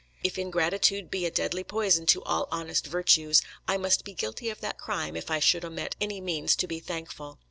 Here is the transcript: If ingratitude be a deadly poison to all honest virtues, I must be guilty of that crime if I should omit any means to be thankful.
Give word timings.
If 0.23 0.39
ingratitude 0.39 1.11
be 1.11 1.27
a 1.27 1.29
deadly 1.31 1.63
poison 1.63 2.07
to 2.07 2.23
all 2.23 2.47
honest 2.51 2.87
virtues, 2.87 3.43
I 3.67 3.77
must 3.77 4.03
be 4.03 4.13
guilty 4.15 4.49
of 4.49 4.59
that 4.61 4.79
crime 4.79 5.15
if 5.15 5.29
I 5.29 5.37
should 5.37 5.63
omit 5.63 5.95
any 6.01 6.19
means 6.19 6.55
to 6.55 6.65
be 6.65 6.79
thankful. 6.79 7.37